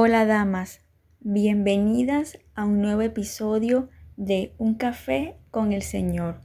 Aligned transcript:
Hola 0.00 0.26
damas, 0.26 0.80
bienvenidas 1.18 2.38
a 2.54 2.64
un 2.64 2.80
nuevo 2.80 3.02
episodio 3.02 3.88
de 4.16 4.52
Un 4.56 4.76
café 4.76 5.34
con 5.50 5.72
el 5.72 5.82
Señor. 5.82 6.40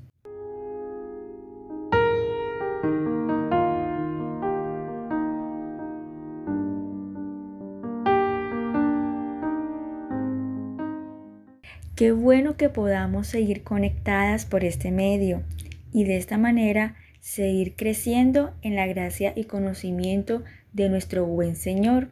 Qué 11.95 12.11
bueno 12.11 12.57
que 12.57 12.70
podamos 12.70 13.27
seguir 13.27 13.61
conectadas 13.61 14.47
por 14.47 14.64
este 14.64 14.89
medio 14.89 15.43
y 15.92 16.06
de 16.06 16.17
esta 16.17 16.39
manera 16.39 16.95
seguir 17.20 17.75
creciendo 17.75 18.56
en 18.64 18.75
la 18.75 18.87
gracia 18.87 19.31
y 19.36 19.43
conocimiento 19.43 20.42
de 20.71 20.89
nuestro 20.89 21.28
buen 21.28 21.56
Señor. 21.56 22.09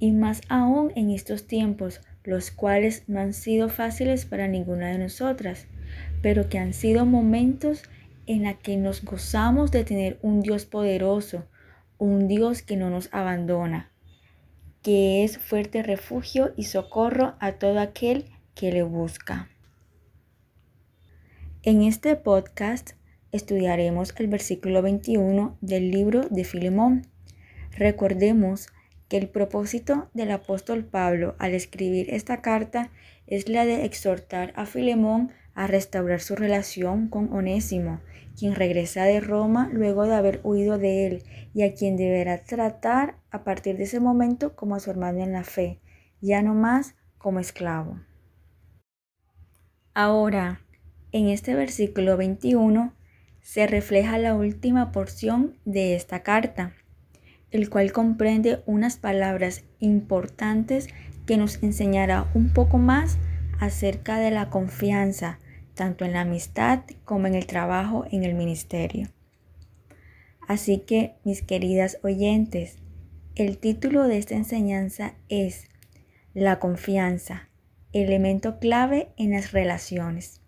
Y 0.00 0.10
más 0.10 0.40
aún 0.48 0.92
en 0.96 1.10
estos 1.10 1.46
tiempos, 1.46 2.00
los 2.24 2.50
cuales 2.50 3.04
no 3.06 3.20
han 3.20 3.32
sido 3.32 3.68
fáciles 3.68 4.24
para 4.24 4.48
ninguna 4.48 4.88
de 4.88 4.98
nosotras, 4.98 5.66
pero 6.22 6.48
que 6.48 6.58
han 6.58 6.72
sido 6.72 7.06
momentos 7.06 7.82
en 8.26 8.42
la 8.42 8.54
que 8.54 8.76
nos 8.76 9.04
gozamos 9.04 9.70
de 9.70 9.84
tener 9.84 10.18
un 10.22 10.40
Dios 10.40 10.64
poderoso, 10.64 11.44
un 11.98 12.28
Dios 12.28 12.62
que 12.62 12.76
no 12.76 12.90
nos 12.90 13.08
abandona, 13.12 13.90
que 14.82 15.24
es 15.24 15.38
fuerte 15.38 15.82
refugio 15.82 16.52
y 16.56 16.64
socorro 16.64 17.34
a 17.40 17.52
todo 17.52 17.78
aquel 17.80 18.24
que 18.54 18.72
le 18.72 18.82
busca. 18.82 19.48
En 21.62 21.82
este 21.82 22.16
podcast 22.16 22.92
estudiaremos 23.32 24.14
el 24.16 24.28
versículo 24.28 24.80
21 24.80 25.58
del 25.60 25.90
libro 25.90 26.22
de 26.30 26.44
Filemón. 26.44 27.06
Recordemos 27.76 28.68
que 29.10 29.18
el 29.18 29.28
propósito 29.28 30.08
del 30.14 30.30
apóstol 30.30 30.84
Pablo 30.84 31.34
al 31.40 31.52
escribir 31.52 32.14
esta 32.14 32.40
carta 32.40 32.90
es 33.26 33.48
la 33.48 33.66
de 33.66 33.84
exhortar 33.84 34.52
a 34.54 34.66
Filemón 34.66 35.32
a 35.54 35.66
restaurar 35.66 36.20
su 36.20 36.36
relación 36.36 37.08
con 37.08 37.32
Onésimo, 37.32 38.00
quien 38.38 38.54
regresa 38.54 39.02
de 39.02 39.18
Roma 39.18 39.68
luego 39.72 40.06
de 40.06 40.14
haber 40.14 40.40
huido 40.44 40.78
de 40.78 41.08
él 41.08 41.24
y 41.52 41.64
a 41.64 41.74
quien 41.74 41.96
deberá 41.96 42.44
tratar 42.44 43.16
a 43.32 43.42
partir 43.42 43.76
de 43.76 43.84
ese 43.84 43.98
momento 43.98 44.54
como 44.54 44.76
a 44.76 44.80
su 44.80 44.90
hermano 44.92 45.24
en 45.24 45.32
la 45.32 45.42
fe, 45.42 45.80
ya 46.20 46.40
no 46.40 46.54
más 46.54 46.94
como 47.18 47.40
esclavo. 47.40 47.98
Ahora, 49.92 50.60
en 51.10 51.28
este 51.28 51.56
versículo 51.56 52.16
21, 52.16 52.94
se 53.42 53.66
refleja 53.66 54.18
la 54.18 54.36
última 54.36 54.92
porción 54.92 55.58
de 55.64 55.96
esta 55.96 56.22
carta, 56.22 56.74
el 57.50 57.68
cual 57.70 57.92
comprende 57.92 58.62
unas 58.66 58.96
palabras 58.96 59.64
importantes 59.78 60.88
que 61.26 61.36
nos 61.36 61.62
enseñará 61.62 62.30
un 62.34 62.52
poco 62.52 62.78
más 62.78 63.18
acerca 63.58 64.18
de 64.18 64.30
la 64.30 64.50
confianza, 64.50 65.38
tanto 65.74 66.04
en 66.04 66.12
la 66.12 66.22
amistad 66.22 66.82
como 67.04 67.26
en 67.26 67.34
el 67.34 67.46
trabajo 67.46 68.04
en 68.10 68.24
el 68.24 68.34
ministerio. 68.34 69.08
Así 70.46 70.78
que, 70.78 71.14
mis 71.24 71.42
queridas 71.42 71.98
oyentes, 72.02 72.76
el 73.36 73.58
título 73.58 74.08
de 74.08 74.18
esta 74.18 74.34
enseñanza 74.34 75.14
es 75.28 75.68
La 76.34 76.58
confianza, 76.58 77.48
elemento 77.92 78.58
clave 78.58 79.10
en 79.16 79.30
las 79.30 79.52
relaciones. 79.52 80.40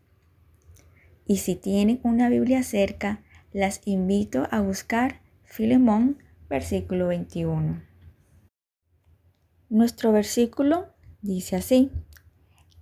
Y 1.27 1.36
si 1.36 1.55
tienen 1.55 2.00
una 2.03 2.28
Biblia 2.28 2.62
cerca, 2.62 3.20
las 3.53 3.80
invito 3.84 4.48
a 4.50 4.61
buscar 4.61 5.20
Filemón, 5.45 6.18
versículo 6.52 7.07
21. 7.07 7.80
Nuestro 9.70 10.13
versículo 10.13 10.89
dice 11.23 11.57
así, 11.57 11.90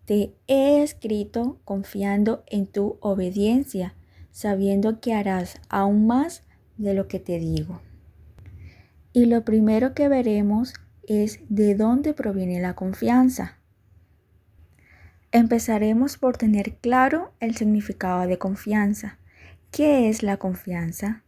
Te 0.06 0.34
he 0.48 0.82
escrito 0.82 1.60
confiando 1.64 2.42
en 2.48 2.66
tu 2.66 2.98
obediencia, 3.00 3.94
sabiendo 4.32 5.00
que 5.00 5.14
harás 5.14 5.60
aún 5.68 6.08
más 6.08 6.42
de 6.78 6.94
lo 6.94 7.06
que 7.06 7.20
te 7.20 7.38
digo. 7.38 7.80
Y 9.12 9.26
lo 9.26 9.44
primero 9.44 9.94
que 9.94 10.08
veremos 10.08 10.74
es 11.06 11.38
de 11.48 11.76
dónde 11.76 12.12
proviene 12.12 12.60
la 12.60 12.74
confianza. 12.74 13.60
Empezaremos 15.30 16.18
por 16.18 16.36
tener 16.36 16.74
claro 16.78 17.34
el 17.38 17.54
significado 17.54 18.26
de 18.26 18.36
confianza. 18.36 19.20
¿Qué 19.70 20.08
es 20.08 20.24
la 20.24 20.38
confianza? 20.38 21.22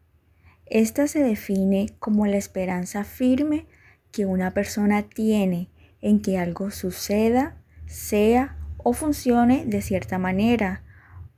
Esta 0.75 1.07
se 1.07 1.23
define 1.23 1.91
como 1.99 2.25
la 2.25 2.39
esperanza 2.39 3.05
firme 3.05 3.67
que 4.11 4.25
una 4.25 4.53
persona 4.53 5.03
tiene 5.03 5.69
en 6.01 6.23
que 6.23 6.39
algo 6.39 6.71
suceda, 6.71 7.59
sea 7.85 8.57
o 8.79 8.95
funcione 8.95 9.67
de 9.67 9.83
cierta 9.83 10.17
manera, 10.17 10.83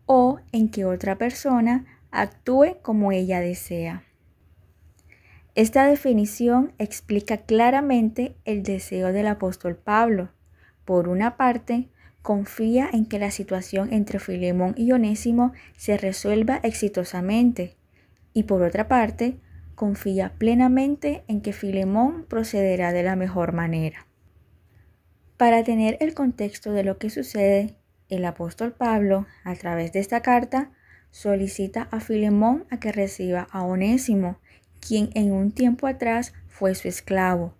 o 0.06 0.38
en 0.52 0.68
que 0.68 0.84
otra 0.84 1.18
persona 1.18 1.84
actúe 2.12 2.76
como 2.80 3.10
ella 3.10 3.40
desea. 3.40 4.04
Esta 5.56 5.84
definición 5.84 6.72
explica 6.78 7.38
claramente 7.38 8.36
el 8.44 8.62
deseo 8.62 9.12
del 9.12 9.26
apóstol 9.26 9.74
Pablo. 9.74 10.28
Por 10.84 11.08
una 11.08 11.36
parte, 11.36 11.88
confía 12.22 12.88
en 12.92 13.04
que 13.04 13.18
la 13.18 13.32
situación 13.32 13.92
entre 13.92 14.20
Filemón 14.20 14.74
y 14.76 14.92
Onésimo 14.92 15.52
se 15.76 15.96
resuelva 15.96 16.60
exitosamente 16.62 17.74
y 18.34 18.42
por 18.42 18.62
otra 18.62 18.88
parte, 18.88 19.38
confía 19.74 20.34
plenamente 20.36 21.24
en 21.28 21.40
que 21.40 21.52
Filemón 21.52 22.26
procederá 22.28 22.92
de 22.92 23.02
la 23.02 23.16
mejor 23.16 23.52
manera. 23.52 24.06
Para 25.36 25.64
tener 25.64 25.96
el 26.00 26.14
contexto 26.14 26.72
de 26.72 26.84
lo 26.84 26.98
que 26.98 27.10
sucede, 27.10 27.76
el 28.08 28.24
apóstol 28.24 28.72
Pablo, 28.72 29.26
a 29.44 29.54
través 29.54 29.92
de 29.92 30.00
esta 30.00 30.20
carta, 30.20 30.70
solicita 31.10 31.88
a 31.90 32.00
Filemón 32.00 32.66
a 32.70 32.78
que 32.78 32.92
reciba 32.92 33.46
a 33.50 33.62
Onésimo, 33.62 34.38
quien 34.86 35.10
en 35.14 35.32
un 35.32 35.52
tiempo 35.52 35.86
atrás 35.86 36.34
fue 36.48 36.74
su 36.74 36.88
esclavo, 36.88 37.54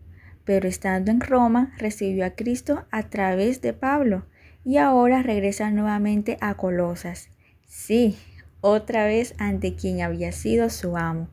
pero 0.45 0.69
estando 0.69 1.11
en 1.11 1.21
Roma 1.21 1.73
recibió 1.79 2.27
a 2.27 2.31
Cristo 2.31 2.85
a 2.91 3.05
través 3.05 3.63
de 3.63 3.73
Pablo, 3.73 4.27
y 4.65 4.79
ahora 4.79 5.23
regresa 5.23 5.71
nuevamente 5.71 6.39
a 6.41 6.55
Colosas. 6.55 7.29
Sí, 7.67 8.17
otra 8.65 9.05
vez 9.05 9.35
ante 9.39 9.75
quien 9.75 10.01
había 10.01 10.33
sido 10.33 10.71
su 10.71 10.97
amo. 10.97 11.29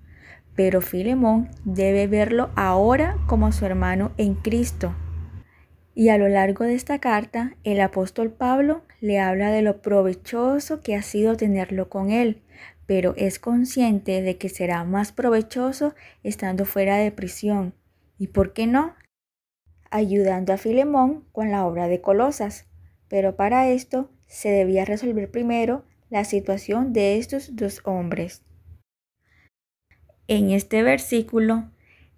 Pero 0.56 0.82
Filemón 0.82 1.50
debe 1.64 2.08
verlo 2.08 2.50
ahora 2.56 3.18
como 3.28 3.52
su 3.52 3.66
hermano 3.66 4.12
en 4.18 4.36
Cristo. 4.36 4.94
Y 5.94 6.10
a 6.10 6.18
lo 6.18 6.28
largo 6.28 6.66
de 6.66 6.76
esta 6.76 7.00
carta, 7.00 7.56
el 7.64 7.80
apóstol 7.80 8.32
Pablo 8.32 8.84
le 9.00 9.20
habla 9.20 9.52
de 9.52 9.62
lo 9.62 9.82
provechoso 9.82 10.82
que 10.82 10.96
ha 10.96 11.02
sido 11.02 11.38
tenerlo 11.38 11.90
con 11.90 12.12
él, 12.12 12.42
pero 12.86 13.14
es 13.18 13.40
consciente 13.40 14.22
de 14.22 14.38
que 14.38 14.50
será 14.50 14.84
más 14.84 15.12
provechoso 15.12 15.96
estando 16.24 16.66
fuera 16.66 16.98
de 16.98 17.12
prisión. 17.12 17.74
¿Y 18.18 18.28
por 18.28 18.54
qué 18.54 18.68
no? 18.68 18.96
Ayudando 19.90 20.54
a 20.54 20.58
Filemón 20.58 21.26
con 21.32 21.52
la 21.52 21.66
obra 21.66 21.88
de 21.88 22.02
Colosas 22.02 22.66
pero 23.12 23.36
para 23.36 23.68
esto 23.68 24.10
se 24.26 24.48
debía 24.52 24.86
resolver 24.86 25.30
primero 25.30 25.84
la 26.12 26.26
situación 26.26 26.92
de 26.92 27.18
estos 27.18 27.56
dos 27.56 27.80
hombres. 27.86 28.44
En 30.28 30.52
este 30.52 30.84
versículo, 30.84 31.72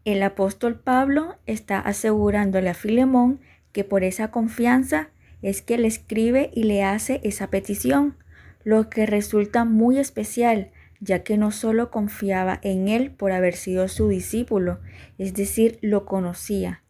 el 0.04 0.22
apóstol 0.24 0.80
Pablo 0.80 1.36
está 1.46 1.80
asegurándole 1.80 2.70
a 2.70 2.74
Filemón 2.74 3.40
que 3.72 3.84
por 3.84 4.03
esa 4.03 4.32
confianza 4.32 5.12
es 5.44 5.62
que 5.62 5.78
le 5.78 5.88
escribe 5.88 6.50
y 6.53 6.64
le 6.64 6.84
hace 6.84 7.22
esa 7.23 7.52
petición, 7.52 8.17
lo 8.64 8.90
que 8.90 9.06
resulta 9.06 9.64
muy 9.64 10.00
especial, 10.00 10.72
ya 11.00 11.23
que 11.23 11.38
no 11.38 11.52
solo 11.52 11.91
confiaba 11.91 12.59
en 12.64 12.88
él 12.88 13.12
por 13.12 13.32
haber 13.32 13.56
sido 13.56 13.88
su 13.88 14.08
discípulo, 14.08 14.79
es 15.20 15.35
decir, 15.35 15.78
lo 15.82 16.06
conocía, 16.06 16.84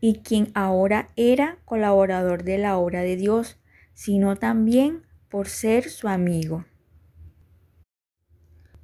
y 0.00 0.20
quien 0.20 0.50
ahora 0.54 1.08
era 1.16 1.58
colaborador 1.64 2.44
de 2.44 2.58
la 2.58 2.76
obra 2.76 3.00
de 3.00 3.16
Dios, 3.16 3.58
sino 3.94 4.36
también 4.36 5.06
por 5.30 5.48
ser 5.48 5.88
su 5.88 6.08
amigo. 6.08 6.64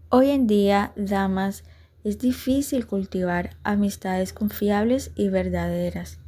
Hoy 0.09 0.31
en 0.31 0.47
día, 0.47 0.93
damas, 0.97 1.65
es 2.05 2.21
difícil 2.21 2.87
cultivar 2.87 3.57
amistades 3.65 4.33
confiables 4.33 5.11
y 5.17 5.29
verdaderas, 5.29 6.21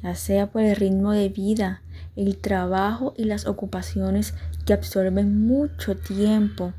ya 0.00 0.14
sea 0.14 0.52
por 0.52 0.62
el 0.62 0.76
ritmo 0.76 1.10
de 1.10 1.28
vida, 1.28 1.82
el 2.14 2.38
trabajo 2.38 3.14
y 3.16 3.24
las 3.24 3.46
ocupaciones 3.46 4.34
que 4.64 4.74
absorben 4.74 5.44
mucho 5.44 5.96
tiempo, 5.96 6.72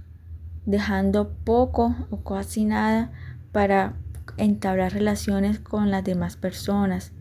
dejando 0.66 1.34
poco 1.44 1.94
o 2.12 2.24
casi 2.24 2.64
nada 2.64 3.12
para 3.52 3.98
entablar 4.38 4.94
relaciones 4.94 5.60
con 5.60 5.92
las 5.92 6.06
demás 6.06 6.38
personas. 6.38 7.12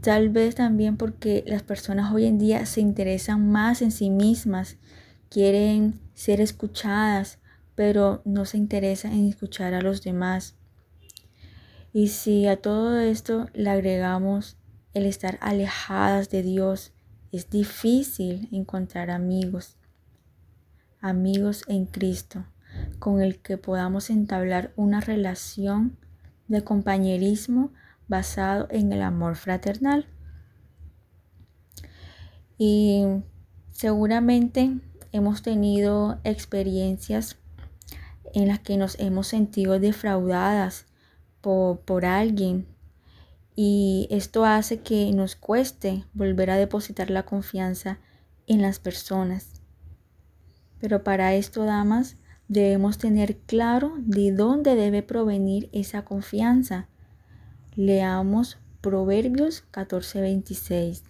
Tal 0.00 0.28
vez 0.28 0.54
también 0.54 0.96
porque 0.96 1.44
las 1.46 1.62
personas 1.62 2.12
hoy 2.12 2.26
en 2.26 2.38
día 2.38 2.64
se 2.66 2.80
interesan 2.80 3.50
más 3.50 3.82
en 3.82 3.90
sí 3.90 4.10
mismas, 4.10 4.76
quieren 5.28 6.00
ser 6.14 6.40
escuchadas, 6.40 7.38
pero 7.74 8.22
no 8.24 8.44
se 8.44 8.58
interesan 8.58 9.12
en 9.12 9.28
escuchar 9.28 9.74
a 9.74 9.80
los 9.80 10.02
demás. 10.02 10.54
Y 11.92 12.08
si 12.08 12.46
a 12.46 12.60
todo 12.60 12.98
esto 12.98 13.48
le 13.54 13.70
agregamos 13.70 14.58
el 14.94 15.06
estar 15.06 15.38
alejadas 15.40 16.30
de 16.30 16.42
Dios. 16.42 16.92
Es 17.30 17.50
difícil 17.50 18.48
encontrar 18.52 19.10
amigos, 19.10 19.76
amigos 21.00 21.62
en 21.68 21.86
Cristo, 21.86 22.44
con 22.98 23.20
el 23.20 23.38
que 23.38 23.58
podamos 23.58 24.10
entablar 24.10 24.72
una 24.76 25.00
relación 25.00 25.96
de 26.48 26.64
compañerismo 26.64 27.72
basado 28.08 28.66
en 28.70 28.92
el 28.92 29.02
amor 29.02 29.36
fraternal. 29.36 30.06
Y 32.58 33.04
seguramente 33.70 34.76
hemos 35.12 35.42
tenido 35.42 36.18
experiencias 36.24 37.36
en 38.34 38.48
las 38.48 38.58
que 38.58 38.76
nos 38.76 38.98
hemos 38.98 39.28
sentido 39.28 39.78
defraudadas 39.78 40.86
por, 41.40 41.80
por 41.80 42.04
alguien 42.04 42.66
y 43.60 44.06
esto 44.12 44.44
hace 44.44 44.82
que 44.82 45.10
nos 45.10 45.34
cueste 45.34 46.04
volver 46.14 46.48
a 46.50 46.56
depositar 46.56 47.10
la 47.10 47.24
confianza 47.24 47.98
en 48.46 48.62
las 48.62 48.78
personas. 48.78 49.60
Pero 50.78 51.02
para 51.02 51.34
esto, 51.34 51.64
damas, 51.64 52.18
debemos 52.46 52.98
tener 52.98 53.38
claro 53.38 53.94
de 53.98 54.30
dónde 54.30 54.76
debe 54.76 55.02
provenir 55.02 55.68
esa 55.72 56.04
confianza. 56.04 56.86
Leamos 57.80 58.58
Proverbios 58.80 59.62
14:26. 59.70 61.04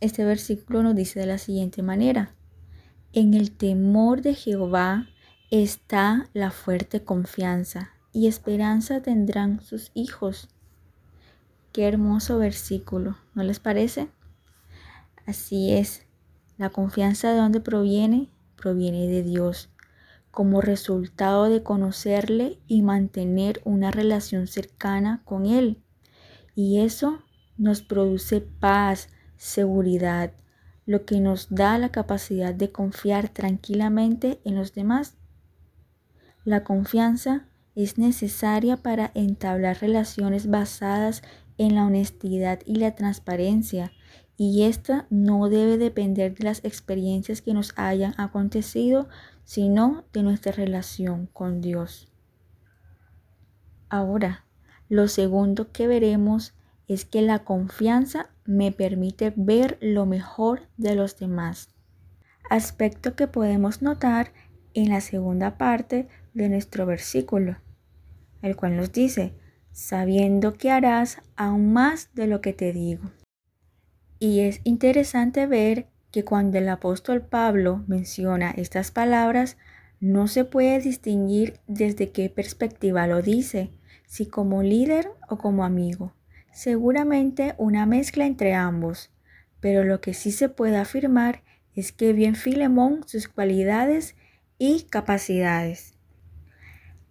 Este 0.00 0.26
versículo 0.26 0.82
nos 0.82 0.94
dice 0.94 1.20
de 1.20 1.24
la 1.24 1.38
siguiente 1.38 1.80
manera, 1.80 2.34
en 3.14 3.32
el 3.32 3.50
temor 3.50 4.20
de 4.20 4.34
Jehová 4.34 5.08
está 5.50 6.28
la 6.34 6.50
fuerte 6.50 7.02
confianza 7.02 7.92
y 8.12 8.26
esperanza 8.26 9.00
tendrán 9.00 9.62
sus 9.62 9.90
hijos. 9.94 10.50
Qué 11.72 11.88
hermoso 11.88 12.36
versículo, 12.36 13.16
¿no 13.32 13.42
les 13.42 13.60
parece? 13.60 14.10
Así 15.24 15.72
es, 15.72 16.04
la 16.58 16.68
confianza 16.68 17.32
de 17.32 17.38
dónde 17.38 17.60
proviene, 17.60 18.28
proviene 18.54 19.06
de 19.06 19.22
Dios, 19.22 19.70
como 20.34 20.60
resultado 20.60 21.48
de 21.48 21.62
conocerle 21.62 22.58
y 22.66 22.82
mantener 22.82 23.60
una 23.64 23.90
relación 23.90 24.46
cercana 24.46 25.22
con 25.24 25.46
Él. 25.46 25.82
Y 26.54 26.80
eso 26.80 27.22
nos 27.56 27.82
produce 27.82 28.40
paz, 28.40 29.08
seguridad, 29.36 30.32
lo 30.86 31.04
que 31.04 31.20
nos 31.20 31.54
da 31.54 31.78
la 31.78 31.90
capacidad 31.90 32.52
de 32.52 32.72
confiar 32.72 33.28
tranquilamente 33.28 34.40
en 34.44 34.56
los 34.56 34.74
demás. 34.74 35.16
La 36.44 36.64
confianza 36.64 37.46
es 37.74 37.96
necesaria 37.96 38.76
para 38.76 39.10
entablar 39.14 39.80
relaciones 39.80 40.48
basadas 40.48 41.22
en 41.58 41.74
la 41.74 41.86
honestidad 41.86 42.60
y 42.66 42.76
la 42.76 42.94
transparencia, 42.94 43.92
y 44.36 44.64
esta 44.64 45.06
no 45.10 45.48
debe 45.48 45.78
depender 45.78 46.34
de 46.34 46.44
las 46.44 46.64
experiencias 46.64 47.40
que 47.40 47.54
nos 47.54 47.72
hayan 47.76 48.14
acontecido, 48.16 49.08
sino 49.44 50.04
de 50.12 50.22
nuestra 50.22 50.52
relación 50.52 51.26
con 51.26 51.60
Dios. 51.60 52.10
Ahora, 53.88 54.44
lo 54.88 55.08
segundo 55.08 55.70
que 55.70 55.86
veremos 55.86 56.54
es 56.88 57.04
que 57.04 57.22
la 57.22 57.44
confianza 57.44 58.30
me 58.44 58.72
permite 58.72 59.32
ver 59.36 59.78
lo 59.80 60.06
mejor 60.06 60.68
de 60.76 60.94
los 60.94 61.18
demás. 61.18 61.70
Aspecto 62.50 63.16
que 63.16 63.26
podemos 63.26 63.80
notar 63.80 64.32
en 64.74 64.90
la 64.90 65.00
segunda 65.00 65.56
parte 65.56 66.08
de 66.34 66.48
nuestro 66.48 66.84
versículo, 66.84 67.56
el 68.42 68.56
cual 68.56 68.76
nos 68.76 68.92
dice, 68.92 69.34
sabiendo 69.72 70.54
que 70.54 70.70
harás 70.70 71.22
aún 71.36 71.72
más 71.72 72.10
de 72.14 72.26
lo 72.26 72.40
que 72.40 72.52
te 72.52 72.72
digo. 72.72 73.10
Y 74.18 74.40
es 74.40 74.60
interesante 74.64 75.46
ver 75.46 75.88
que 76.14 76.24
cuando 76.24 76.58
el 76.58 76.68
apóstol 76.68 77.22
Pablo 77.22 77.82
menciona 77.88 78.52
estas 78.52 78.92
palabras, 78.92 79.56
no 79.98 80.28
se 80.28 80.44
puede 80.44 80.78
distinguir 80.78 81.58
desde 81.66 82.12
qué 82.12 82.30
perspectiva 82.30 83.08
lo 83.08 83.20
dice, 83.20 83.72
si 84.06 84.26
como 84.26 84.62
líder 84.62 85.10
o 85.28 85.38
como 85.38 85.64
amigo. 85.64 86.14
Seguramente 86.52 87.56
una 87.58 87.84
mezcla 87.84 88.26
entre 88.26 88.54
ambos, 88.54 89.10
pero 89.58 89.82
lo 89.82 90.00
que 90.00 90.14
sí 90.14 90.30
se 90.30 90.48
puede 90.48 90.76
afirmar 90.76 91.42
es 91.74 91.90
que 91.90 92.12
bien 92.12 92.36
Filemón 92.36 93.00
sus 93.08 93.26
cualidades 93.26 94.14
y 94.56 94.84
capacidades. 94.84 95.94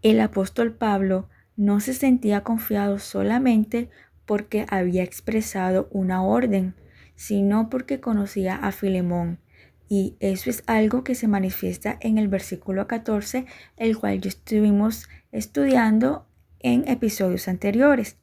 El 0.02 0.22
apóstol 0.22 0.76
Pablo 0.76 1.28
no 1.58 1.82
se 1.82 1.94
sentía 1.94 2.46
confiado 2.46 3.00
solamente 3.00 3.90
porque 4.26 4.66
había 4.70 5.04
expresado 5.04 5.90
una 5.92 6.24
orden, 6.24 6.74
sino 7.16 7.70
porque 7.70 8.00
conocía 8.00 8.56
a 8.56 8.72
Filemón. 8.72 9.40
Y 9.88 10.16
eso 10.20 10.50
es 10.50 10.64
algo 10.66 11.04
que 11.04 11.16
se 11.16 11.28
manifiesta 11.28 11.98
en 12.02 12.18
el 12.18 12.28
versículo 12.28 12.88
14, 12.88 13.46
el 13.78 13.98
cual 13.98 14.22
ya 14.22 14.30
estuvimos 14.30 15.08
estudiando 15.32 16.28
en 16.60 16.88
episodios 16.88 17.48
anteriores, 17.48 18.18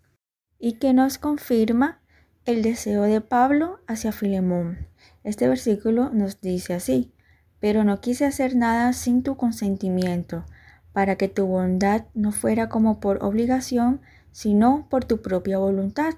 y 0.59 0.75
que 0.75 0.93
nos 0.93 1.19
confirma 1.19 2.01
el 2.45 2.63
deseo 2.63 3.03
de 3.03 3.21
Pablo 3.21 3.81
hacia 3.87 4.13
Filemón. 4.13 4.89
Este 5.23 5.49
versículo 5.49 6.11
nos 6.11 6.41
dice 6.41 6.75
así, 6.75 7.13
pero 7.61 7.85
no 7.85 8.01
quise 8.01 8.25
hacer 8.25 8.57
nada 8.57 8.93
sin 8.93 9.23
tu 9.23 9.37
consentimiento 9.37 10.45
para 10.93 11.17
que 11.17 11.29
tu 11.29 11.47
bondad 11.47 12.07
no 12.15 12.33
fuera 12.33 12.69
como 12.69 13.01
por 13.01 13.23
obligación, 13.23 14.01
sino 14.33 14.87
por 14.91 15.05
tu 15.05 15.23
propia 15.23 15.59
voluntad. 15.59 16.15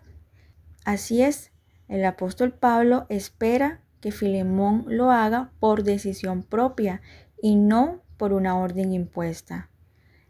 Así 0.84 1.22
es, 1.22 1.51
el 1.88 2.04
apóstol 2.04 2.52
Pablo 2.52 3.06
espera 3.08 3.80
que 4.00 4.12
Filemón 4.12 4.84
lo 4.88 5.10
haga 5.10 5.52
por 5.60 5.84
decisión 5.84 6.42
propia 6.42 7.00
y 7.40 7.56
no 7.56 8.02
por 8.16 8.32
una 8.32 8.58
orden 8.58 8.92
impuesta. 8.92 9.70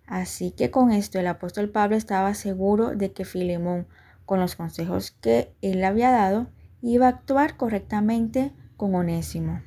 Así 0.06 0.50
que 0.50 0.70
con 0.70 0.92
esto 0.92 1.18
el 1.18 1.26
apóstol 1.26 1.70
Pablo 1.70 1.96
estaba 1.96 2.34
seguro 2.34 2.94
de 2.94 3.12
que 3.12 3.24
Filemón, 3.24 3.86
con 4.26 4.40
los 4.40 4.56
consejos 4.56 5.10
que 5.10 5.54
él 5.62 5.84
había 5.84 6.10
dado, 6.10 6.48
iba 6.82 7.06
a 7.06 7.10
actuar 7.10 7.56
correctamente 7.56 8.52
con 8.76 8.94
Onésimo. 8.94 9.62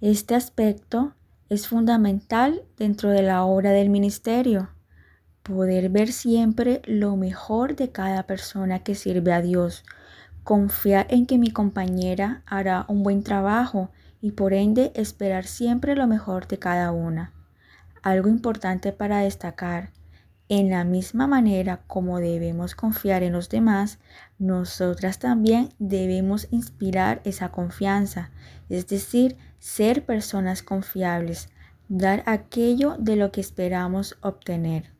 Este 0.00 0.34
aspecto 0.34 1.14
es 1.48 1.68
fundamental 1.68 2.64
dentro 2.76 3.10
de 3.10 3.22
la 3.22 3.44
obra 3.44 3.70
del 3.70 3.90
ministerio. 3.90 4.70
Poder 5.48 5.88
ver 5.88 6.12
siempre 6.12 6.82
lo 6.84 7.16
mejor 7.16 7.74
de 7.74 7.90
cada 7.90 8.24
persona 8.24 8.80
que 8.80 8.94
sirve 8.94 9.32
a 9.32 9.40
Dios. 9.40 9.82
Confiar 10.44 11.06
en 11.08 11.24
que 11.24 11.38
mi 11.38 11.50
compañera 11.52 12.42
hará 12.44 12.84
un 12.86 13.02
buen 13.02 13.22
trabajo 13.22 13.90
y 14.20 14.32
por 14.32 14.52
ende 14.52 14.92
esperar 14.94 15.46
siempre 15.46 15.96
lo 15.96 16.06
mejor 16.06 16.48
de 16.48 16.58
cada 16.58 16.92
una. 16.92 17.32
Algo 18.02 18.28
importante 18.28 18.92
para 18.92 19.20
destacar. 19.20 19.88
En 20.50 20.68
la 20.68 20.84
misma 20.84 21.26
manera 21.26 21.80
como 21.86 22.20
debemos 22.20 22.74
confiar 22.74 23.22
en 23.22 23.32
los 23.32 23.48
demás, 23.48 24.00
nosotras 24.38 25.18
también 25.18 25.70
debemos 25.78 26.48
inspirar 26.50 27.22
esa 27.24 27.52
confianza, 27.52 28.32
es 28.68 28.86
decir, 28.86 29.38
ser 29.58 30.04
personas 30.04 30.62
confiables, 30.62 31.48
dar 31.88 32.22
aquello 32.26 32.96
de 32.98 33.16
lo 33.16 33.32
que 33.32 33.40
esperamos 33.40 34.18
obtener. 34.20 34.97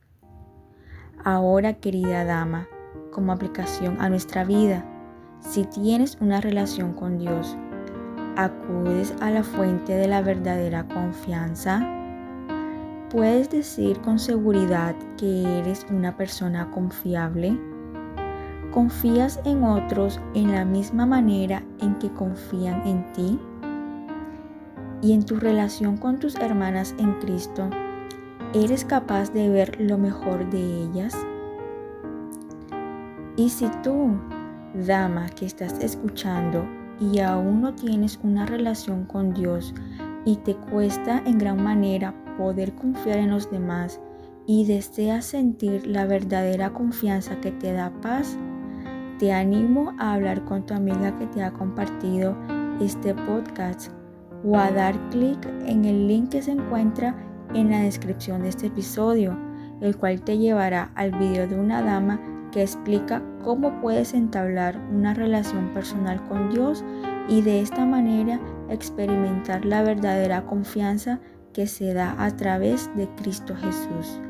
Ahora, 1.25 1.75
querida 1.75 2.25
dama, 2.25 2.69
como 3.13 3.33
aplicación 3.33 4.01
a 4.01 4.09
nuestra 4.09 4.45
vida, 4.45 4.85
si 5.41 5.65
tienes 5.65 6.19
una 6.21 6.41
relación 6.41 6.93
con 6.93 7.19
Dios, 7.19 7.57
acudes 8.37 9.15
a 9.21 9.31
la 9.31 9.43
fuente 9.43 9.95
de 9.95 10.09
la 10.09 10.23
verdadera 10.23 10.87
confianza. 10.87 11.81
¿Puedes 13.11 13.51
decir 13.51 14.01
con 14.01 14.19
seguridad 14.19 14.95
que 15.17 15.59
eres 15.59 15.87
una 15.91 16.17
persona 16.17 16.71
confiable? 16.71 17.59
¿Confías 18.71 19.41
en 19.45 19.65
otros 19.65 20.21
en 20.35 20.53
la 20.53 20.65
misma 20.65 21.07
manera 21.07 21.63
en 21.81 21.99
que 21.99 22.13
confían 22.13 22.87
en 22.87 23.13
ti? 23.13 23.41
y 25.03 25.13
en 25.13 25.25
tu 25.25 25.37
relación 25.37 25.97
con 25.97 26.19
tus 26.19 26.35
hermanas 26.37 26.95
en 26.99 27.15
Cristo, 27.21 27.71
¿eres 28.55 28.85
capaz 28.85 29.33
de 29.33 29.49
ver 29.49 29.81
lo 29.81 29.99
mejor 29.99 30.49
de 30.51 30.83
ellas? 30.85 31.15
Y 33.37 33.51
si 33.51 33.69
tú, 33.83 34.19
dama 34.87 35.29
que 35.29 35.47
estás 35.47 35.79
escuchando 35.81 36.67
y 37.01 37.21
aún 37.21 37.61
no 37.61 37.75
tienes 37.75 38.19
una 38.23 38.47
relación 38.47 39.05
con 39.05 39.35
Dios 39.35 39.75
y 40.25 40.37
te 40.37 40.55
cuesta 40.57 41.23
en 41.25 41.39
gran 41.39 41.63
manera 41.63 42.15
poder 42.37 42.75
confiar 42.75 43.19
en 43.19 43.31
los 43.31 43.51
demás 43.51 44.01
y 44.47 44.65
deseas 44.65 45.27
sentir 45.27 45.87
la 45.87 46.07
verdadera 46.07 46.73
confianza 46.73 47.41
que 47.41 47.53
te 47.53 47.73
da 47.73 47.93
paz, 48.01 48.37
te 49.19 49.33
animo 49.33 49.95
a 49.99 50.15
hablar 50.15 50.45
con 50.45 50.65
tu 50.65 50.75
amiga 50.75 51.17
que 51.19 51.27
te 51.27 51.43
ha 51.43 51.53
compartido 51.53 52.35
este 52.81 53.15
podcast 53.15 53.93
o 54.45 54.57
a 54.57 54.71
dar 54.71 54.99
clic 55.11 55.39
en 55.67 55.85
el 55.85 56.09
link 56.09 56.31
que 56.31 56.43
se 56.43 56.53
encuentra 56.53 57.28
en 57.55 57.71
la 57.71 57.81
descripción 57.81 58.43
de 58.43 58.49
este 58.49 58.67
episodio, 58.67 59.37
el 59.81 59.97
cual 59.97 60.23
te 60.23 60.39
llevará 60.39 60.91
al 60.95 61.13
video 61.13 61.47
de 61.47 61.59
una 61.59 61.83
dama 61.83 62.21
que 62.53 62.63
explica 62.63 63.23
cómo 63.45 63.81
puedes 63.81 64.15
entablar 64.15 64.79
una 64.93 65.15
relación 65.15 65.69
personal 65.75 66.23
con 66.29 66.51
Dios 66.51 66.85
y 67.29 67.43
de 67.43 67.61
esta 67.61 67.85
manera 67.85 68.41
experimentar 68.71 69.65
la 69.65 69.83
verdadera 69.83 70.47
confianza 70.47 71.21
que 71.53 71.67
se 71.67 71.93
da 71.93 72.15
a 72.19 72.37
través 72.37 72.91
de 72.97 73.09
Cristo 73.17 73.55
Jesús. 73.57 74.21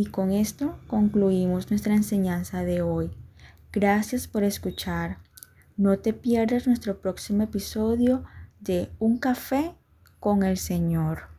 Y 0.00 0.06
con 0.06 0.32
esto 0.32 0.78
concluimos 0.86 1.68
nuestra 1.68 1.94
enseñanza 1.94 2.64
de 2.64 2.80
hoy. 2.80 3.10
Gracias 3.70 4.28
por 4.28 4.44
escuchar. 4.44 5.18
No 5.76 5.98
te 5.98 6.14
pierdas 6.14 6.66
nuestro 6.66 7.02
próximo 7.02 7.42
episodio 7.42 8.24
de 8.60 8.88
Un 8.98 9.18
café 9.18 9.74
con 10.18 10.42
el 10.42 10.56
Señor. 10.56 11.29